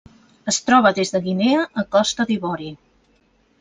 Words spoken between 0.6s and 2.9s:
troba des de Guinea a Costa d'Ivori.